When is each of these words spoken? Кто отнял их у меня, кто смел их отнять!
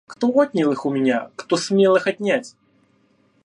Кто 0.07 0.31
отнял 0.33 0.71
их 0.71 0.87
у 0.87 0.89
меня, 0.89 1.29
кто 1.35 1.57
смел 1.57 1.95
их 1.95 2.07
отнять! 2.07 2.55